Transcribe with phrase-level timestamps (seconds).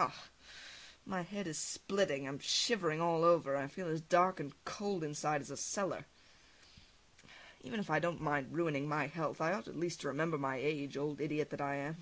[0.00, 0.12] Ugh!
[1.04, 4.54] My head is splitting, I am shivering all over, and I feel as dark and
[4.64, 6.06] cold inside as a cellar!
[7.62, 10.54] Even if I don't mind ruining my health, I ought at least to remember my
[10.54, 11.96] age, old idiot that I am!